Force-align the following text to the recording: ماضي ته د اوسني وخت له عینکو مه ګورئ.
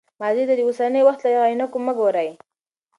ماضي 0.21 0.43
ته 0.47 0.53
د 0.57 0.61
اوسني 0.67 1.01
وخت 1.07 1.21
له 1.23 1.29
عینکو 1.47 1.77
مه 1.85 1.93
ګورئ. 1.99 2.29